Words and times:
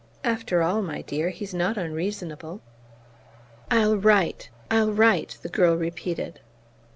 "After 0.23 0.63
all, 0.63 0.81
my 0.81 1.03
dear, 1.03 1.29
he's 1.29 1.53
not 1.53 1.77
unreasonable!" 1.77 2.61
"I'll 3.69 3.95
write 3.97 4.49
I'll 4.71 4.91
write," 4.91 5.37
the 5.43 5.47
girl 5.47 5.77
repeated. 5.77 6.39